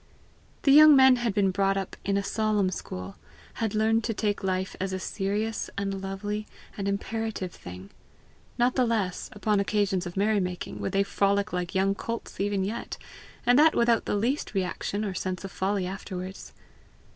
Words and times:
The 0.63 0.71
young 0.71 0.95
men 0.95 1.17
had 1.17 1.31
been 1.31 1.51
brought 1.51 1.77
up 1.77 1.95
in 2.03 2.17
a 2.17 2.23
solemn 2.23 2.71
school 2.71 3.17
had 3.61 3.75
learned 3.75 4.03
to 4.05 4.15
take 4.15 4.43
life 4.43 4.75
as 4.81 4.93
a 4.93 4.99
serious 4.99 5.69
and 5.77 6.01
lovely 6.01 6.47
and 6.75 6.87
imperative 6.87 7.51
thing. 7.51 7.91
Not 8.57 8.73
the 8.73 8.87
less, 8.87 9.29
upon 9.33 9.59
occasions 9.59 10.07
of 10.07 10.17
merry 10.17 10.39
making, 10.39 10.79
would 10.79 10.93
they 10.93 11.03
frolic 11.03 11.53
like 11.53 11.75
young 11.75 11.93
colts 11.93 12.39
even 12.39 12.63
yet, 12.63 12.97
and 13.45 13.59
that 13.59 13.75
without 13.75 14.05
the 14.05 14.15
least 14.15 14.55
reaction 14.55 15.05
or 15.05 15.13
sense 15.13 15.43
of 15.45 15.51
folly 15.51 15.85
afterwards. 15.85 16.51